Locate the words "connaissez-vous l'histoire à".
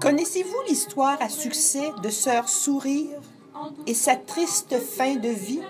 0.00-1.28